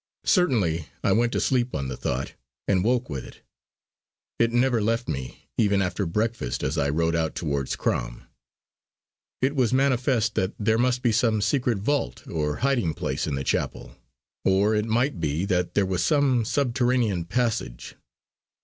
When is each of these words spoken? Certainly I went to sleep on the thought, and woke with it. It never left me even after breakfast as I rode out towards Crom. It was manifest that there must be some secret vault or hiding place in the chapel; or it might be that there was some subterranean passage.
Certainly 0.25 0.87
I 1.03 1.11
went 1.11 1.31
to 1.33 1.39
sleep 1.39 1.75
on 1.75 1.87
the 1.87 1.95
thought, 1.95 2.33
and 2.67 2.83
woke 2.83 3.07
with 3.07 3.23
it. 3.23 3.41
It 4.39 4.51
never 4.51 4.81
left 4.81 5.07
me 5.07 5.47
even 5.59 5.79
after 5.79 6.07
breakfast 6.07 6.63
as 6.63 6.75
I 6.75 6.89
rode 6.89 7.15
out 7.15 7.35
towards 7.35 7.75
Crom. 7.75 8.23
It 9.43 9.55
was 9.55 9.73
manifest 9.73 10.33
that 10.33 10.53
there 10.57 10.79
must 10.79 11.03
be 11.03 11.11
some 11.11 11.39
secret 11.39 11.77
vault 11.77 12.25
or 12.27 12.55
hiding 12.65 12.95
place 12.95 13.27
in 13.27 13.35
the 13.35 13.43
chapel; 13.43 13.95
or 14.43 14.73
it 14.73 14.85
might 14.85 15.19
be 15.19 15.45
that 15.45 15.75
there 15.75 15.85
was 15.85 16.03
some 16.03 16.45
subterranean 16.45 17.25
passage. 17.25 17.93